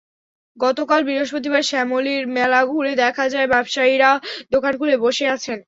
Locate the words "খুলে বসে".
4.77-5.25